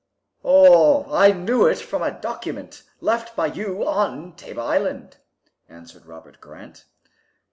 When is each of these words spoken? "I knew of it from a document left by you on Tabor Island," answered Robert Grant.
"I 0.43 1.31
knew 1.31 1.67
of 1.67 1.73
it 1.73 1.79
from 1.83 2.01
a 2.01 2.09
document 2.19 2.81
left 3.01 3.35
by 3.35 3.45
you 3.45 3.87
on 3.87 4.35
Tabor 4.35 4.61
Island," 4.61 5.17
answered 5.69 6.07
Robert 6.07 6.41
Grant. 6.41 6.85